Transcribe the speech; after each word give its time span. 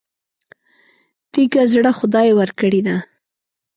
تېږه 1.31 1.63
زړه 1.73 1.91
خدای 1.99 2.29
ورکړی 2.39 2.79
دی. 2.87 2.95